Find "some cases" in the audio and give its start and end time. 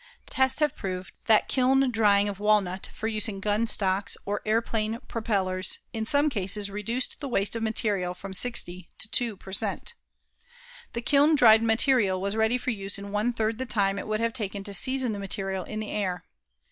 6.07-6.71